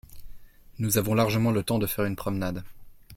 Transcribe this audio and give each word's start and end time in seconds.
Nous 0.79 0.97
avons 0.97 1.13
largement 1.13 1.51
le 1.51 1.61
temps 1.61 1.77
de 1.77 1.85
faire 1.85 2.05
une 2.05 2.15
promenade. 2.15 2.63